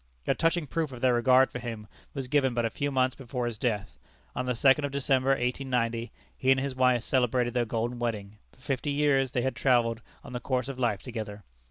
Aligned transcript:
A 0.25 0.33
touching 0.33 0.65
proof 0.65 0.91
of 0.91 1.01
their 1.01 1.13
regard 1.13 1.51
for 1.51 1.59
him 1.59 1.85
was 2.15 2.27
given 2.27 2.55
but 2.55 2.65
a 2.65 2.71
few 2.71 2.89
months 2.89 3.13
before 3.15 3.45
his 3.45 3.59
death. 3.59 3.99
On 4.35 4.47
the 4.47 4.53
2d 4.53 4.83
of 4.83 4.91
December, 4.91 5.29
1890, 5.29 6.11
he 6.35 6.49
and 6.49 6.59
his 6.59 6.73
wife 6.75 7.03
celebrated 7.03 7.53
their 7.53 7.65
golden 7.65 7.99
wedding. 7.99 8.39
For 8.51 8.61
fifty 8.61 8.89
years 8.89 9.33
they 9.33 9.43
had 9.43 9.55
travelled 9.55 10.01
on 10.23 10.33
the 10.33 10.39
course 10.39 10.67
of 10.69 10.79
life 10.79 11.03
together. 11.03 11.43